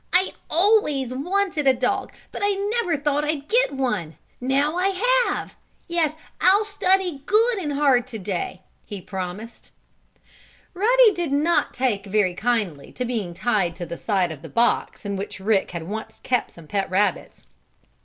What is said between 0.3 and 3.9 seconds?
always wanted a dog but I never thought I'd get